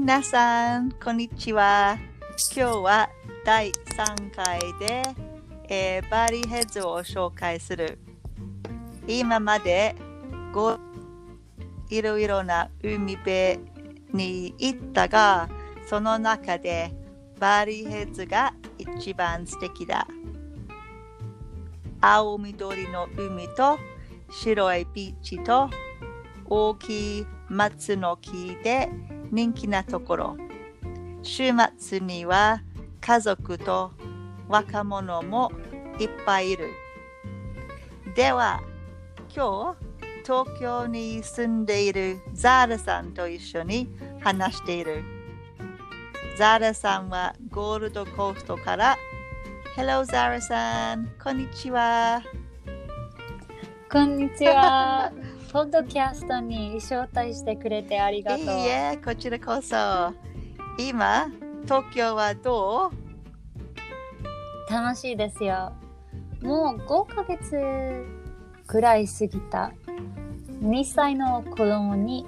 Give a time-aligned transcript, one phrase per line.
[0.00, 1.96] 皆さん、こんにちは。
[2.52, 3.08] 今日は
[3.44, 5.02] 第3回で、
[5.68, 8.00] えーバーリーヘッズを紹介する。
[9.06, 9.94] 今まで
[10.52, 10.76] ご
[11.90, 13.60] いろいろな海辺
[14.12, 15.48] に行ったが、
[15.86, 16.92] その中で
[17.38, 20.08] バーリーヘッズが一番素敵だ。
[22.00, 23.78] 青緑の海と
[24.28, 25.70] 白いビーチと
[26.46, 28.90] 大きい松の木で
[29.34, 30.36] 人気なところ。
[31.22, 32.62] 週末には
[33.00, 33.90] 家族と
[34.46, 35.50] 若者も
[35.98, 36.70] いっぱいいる。
[38.14, 38.62] では、
[39.34, 43.88] 今日、東京に住んでいるザーラさんと一緒に
[44.20, 45.02] 話している。
[46.38, 48.96] ザーラさんはゴールドコーストから、
[49.76, 52.22] Hello ザーラさん、こんにちは。
[53.90, 55.12] こんにちは。
[55.54, 58.40] ポッドキャストに招待してくれてありがとう。
[58.40, 59.76] いいえ、こちらこそ。
[60.76, 61.28] 今、
[61.62, 62.90] 東京はど
[64.68, 64.72] う？
[64.72, 65.72] 楽しいですよ。
[66.42, 68.04] もう5ヶ月
[68.66, 69.72] くらい過ぎた。
[70.60, 72.26] 2歳の子供に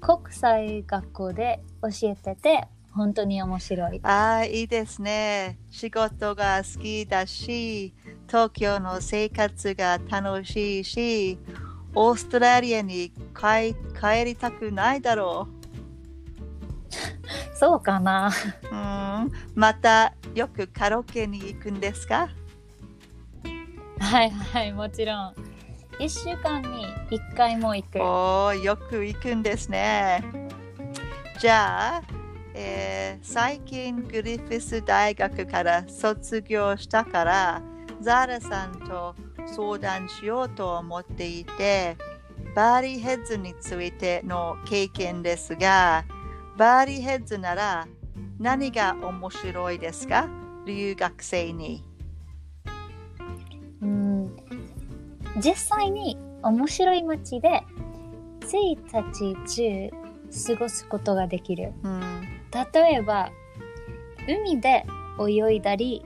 [0.00, 4.00] 国際学校で教えてて本当に面白い。
[4.04, 5.58] ああ、いいですね。
[5.70, 7.92] 仕事が好きだし、
[8.28, 11.36] 東京の生活が楽しいし、
[11.94, 15.48] オーストラリアに帰帰りたくないだろ
[17.54, 18.30] そうかな。
[18.70, 18.74] う。
[18.74, 22.28] うん、またよくカラオケに行くんですか？
[23.98, 25.34] はいはい、もちろん。
[25.98, 27.98] 1週間に1回も行く。
[28.00, 30.22] おー、よく行くんですね。
[31.40, 32.02] じゃあ、
[32.54, 37.62] えー最近グリフィス大学から卒業したから、
[38.00, 39.14] ザーラさんと
[39.54, 41.96] 相談しようと思っていて、
[42.54, 46.04] バーリーヘッズについての経験ですが、
[46.56, 47.86] バーリーヘッズなら
[48.38, 50.28] 何が面白いですか？
[50.66, 51.84] 留学生に。
[53.80, 54.36] うん
[55.40, 57.62] 実際に面白い街で
[58.40, 58.76] 1
[59.46, 61.72] 日中過ごすことができる。
[61.82, 62.00] うん、
[62.72, 63.30] 例えば
[64.26, 64.84] 海で
[65.20, 66.04] 泳いだり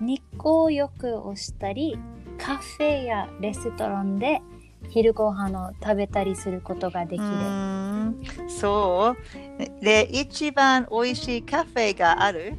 [0.00, 1.98] 日光浴をしたり
[2.40, 4.40] カフェやレストランで
[4.88, 7.26] 昼ご飯を食べたりすることができうる。
[7.26, 9.84] ーんそう。
[9.84, 12.54] で、一番美味しいカフェがある？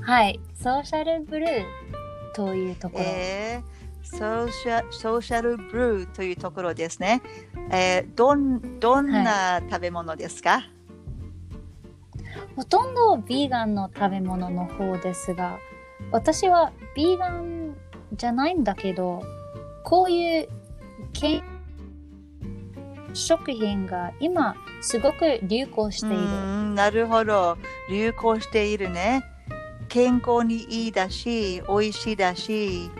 [0.00, 1.64] はい、ソーシャルブルー
[2.34, 3.04] というところ。
[3.04, 3.72] えー
[4.04, 7.22] ソーシャソーシャルブルーというところですね。
[7.70, 10.68] えーどんどんな食べ物ですか、
[12.56, 15.58] ほとんどビーガンの食べ物の方ですが、
[16.10, 17.76] 私はビーガン
[18.14, 19.22] じゃないんだけど、
[19.84, 20.48] こういう
[21.12, 21.42] 健
[23.14, 26.74] 食品が今すごく流行していうる。
[26.74, 27.56] なるほど。
[27.90, 29.22] 流行しているね。
[29.88, 32.90] 健康にいいだし、美味しいだし、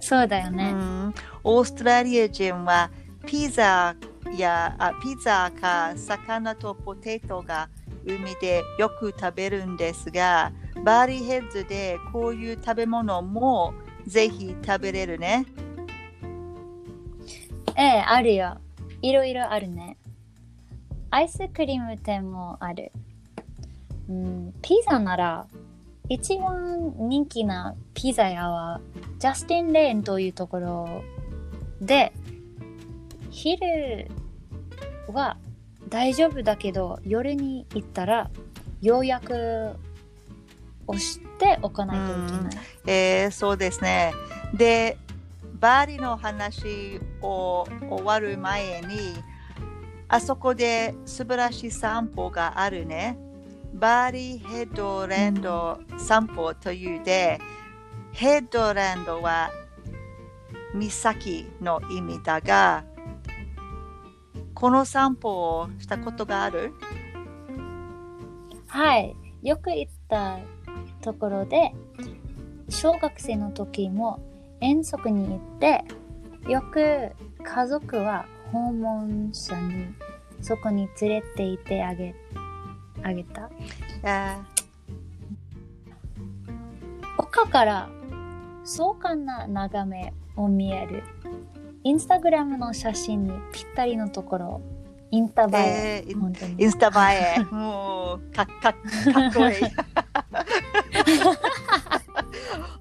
[0.00, 0.72] そうだよね。
[0.72, 1.14] うん
[1.44, 2.90] オーストラリア人は
[3.26, 3.94] ピザ
[4.36, 7.68] やあピザか魚とポテトが
[8.08, 10.52] 海でよく食べるんですが
[10.84, 13.74] バーリーヘッズでこういう食べ物も
[14.06, 15.44] ぜひ食べれるね。
[17.76, 18.58] ええ、あるよ。
[19.02, 19.96] いろいろあるね。
[21.10, 22.90] アイスクリーム店もある。
[24.08, 25.46] うん、ピザなら、
[26.08, 28.80] 一番人気なピザ屋は、
[29.18, 31.02] ジャスティンレーンというところ
[31.80, 32.12] で、
[33.30, 34.10] 昼
[35.12, 35.36] は
[35.88, 38.30] 大丈夫だけど、夜に行ったら、
[38.80, 39.76] 予約
[40.86, 42.66] をしておかないといけない。
[42.86, 44.12] えーそうですね。
[44.54, 44.98] で、
[45.60, 49.14] バーリの話を終わる前に、
[50.08, 53.18] あそこで素晴らしい散歩があるね。
[53.74, 57.38] バーリーヘッドランド散歩というで、
[58.12, 59.50] ヘッドランドは
[60.74, 62.84] 岬の意味だが、
[64.58, 66.72] この散歩をしたことがある？
[68.66, 69.14] はい。
[69.40, 70.40] よく行った
[71.00, 71.72] ところで、
[72.68, 74.18] 小学生の時も
[74.60, 75.84] 遠足に行って、
[76.48, 77.12] よく
[77.44, 79.94] 家族は訪問者に
[80.42, 82.16] そこに連れて行ってあげ
[83.04, 83.48] あげた。
[84.02, 84.44] あ
[87.16, 87.88] 丘から
[88.64, 91.04] 壮観な眺めを見える。
[91.84, 94.60] インスタグラムの写真にぴったりのところ、
[95.10, 96.04] インタ映え。
[96.06, 97.44] えーインスタ映え。
[97.54, 98.78] もう、かっかか
[99.28, 99.54] っこいい。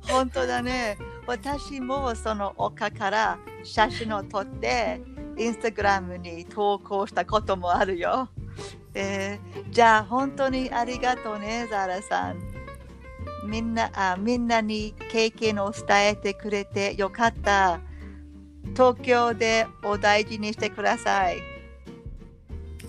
[0.10, 0.98] 本当だね。
[1.26, 5.02] 私もその丘から写真を撮って、
[5.38, 8.30] インスタグラムに投稿したこともあるよ。
[8.94, 12.38] えーじゃあ本当にありがとうね、ザラさん。
[13.46, 17.80] みんなあみんなに経験を伝えてくれてよかった。
[18.77, 21.38] 東京でお大事にしてください。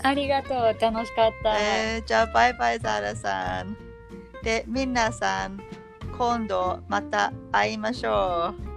[0.02, 0.76] ありがとう。
[0.78, 1.58] 楽しかった。
[1.58, 3.74] えーじゃあバイバイザラさん。
[4.44, 5.58] で、皆さん、
[6.18, 8.67] 今度また会いましょう。